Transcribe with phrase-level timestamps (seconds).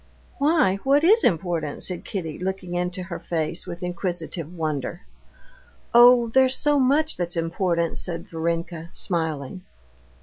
[0.39, 5.01] "Why, what is important?" said Kitty, looking into her face with inquisitive wonder.
[5.93, 9.63] "Oh, there's so much that's important," said Varenka, smiling.